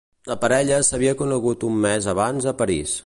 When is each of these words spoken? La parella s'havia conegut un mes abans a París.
La 0.29 0.37
parella 0.45 0.79
s'havia 0.87 1.13
conegut 1.19 1.67
un 1.69 1.77
mes 1.85 2.09
abans 2.15 2.49
a 2.53 2.57
París. 2.65 2.99